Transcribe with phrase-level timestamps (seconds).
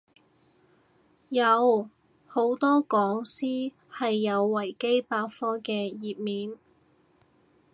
[1.29, 1.87] 有，
[2.25, 6.57] 好多講師係有維基百科嘅頁面